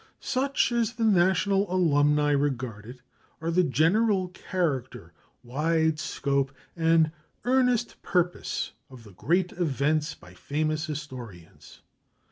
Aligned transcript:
Such, 0.19 0.71
as 0.71 0.93
the 0.93 1.03
National 1.03 1.71
Alumni 1.71 2.31
regard 2.31 2.87
it, 2.87 3.01
are 3.39 3.51
the 3.51 3.63
general 3.63 4.29
character, 4.29 5.13
wide 5.43 5.99
scope, 5.99 6.51
and 6.75 7.11
earnest 7.45 8.01
purpose 8.01 8.71
of 8.89 9.03
THE 9.03 9.11
GREAT 9.13 9.51
EVENTS 9.53 10.15
BY 10.15 10.33
FAMOUS 10.33 10.85
HISTORIANS. 10.87 11.81